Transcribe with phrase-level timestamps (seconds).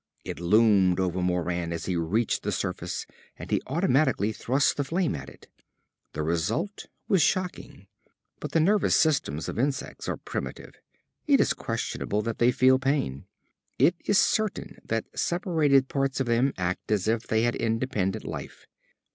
[0.25, 3.05] It loomed over Moran as he reached the surface
[3.37, 5.47] and he automatically thrust the flame at it.
[6.13, 7.85] The result was shocking.
[8.39, 10.73] But the nervous systems of insects are primitive.
[11.27, 13.27] It is questionable that they feel pain.
[13.77, 18.65] It is certain that separated parts of them act as if they had independent life.